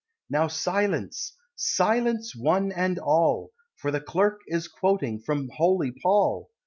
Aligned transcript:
"Now 0.31 0.47
silence 0.47 1.37
silence 1.55 2.35
one 2.35 2.71
and 2.71 2.97
all!" 2.97 3.51
For 3.75 3.91
the 3.91 4.01
Clerk 4.01 4.41
is 4.47 4.67
quoting 4.67 5.19
from 5.19 5.49
Holy 5.57 5.91
Paul! 5.91 6.49